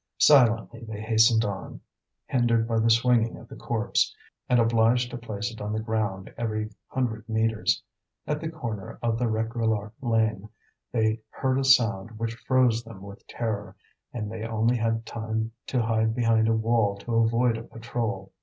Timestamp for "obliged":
4.59-5.11